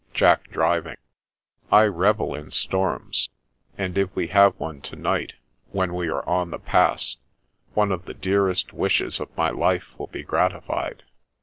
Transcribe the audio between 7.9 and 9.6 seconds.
of the dearest wishes of my